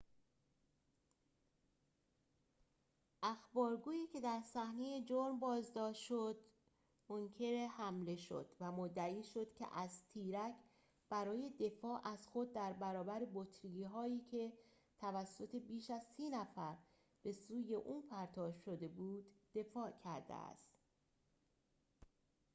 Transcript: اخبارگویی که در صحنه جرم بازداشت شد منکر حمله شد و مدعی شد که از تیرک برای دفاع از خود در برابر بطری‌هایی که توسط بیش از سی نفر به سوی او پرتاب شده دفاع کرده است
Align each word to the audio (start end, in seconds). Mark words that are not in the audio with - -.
اخبارگویی 3.23 4.07
که 4.07 4.21
در 4.21 4.41
صحنه 4.53 5.05
جرم 5.05 5.39
بازداشت 5.39 6.01
شد 6.03 6.37
منکر 7.09 7.67
حمله 7.67 8.15
شد 8.15 8.49
و 8.59 8.71
مدعی 8.71 9.23
شد 9.23 9.53
که 9.53 9.67
از 9.73 10.03
تیرک 10.13 10.53
برای 11.09 11.49
دفاع 11.49 12.07
از 12.07 12.27
خود 12.27 12.53
در 12.53 12.73
برابر 12.73 13.27
بطری‌هایی 13.33 14.19
که 14.19 14.53
توسط 14.99 15.55
بیش 15.55 15.89
از 15.89 16.01
سی 16.17 16.29
نفر 16.29 16.77
به 17.23 17.31
سوی 17.33 17.73
او 17.75 18.05
پرتاب 18.09 18.55
شده 18.57 19.23
دفاع 19.55 19.91
کرده 20.03 20.33
است 20.33 20.79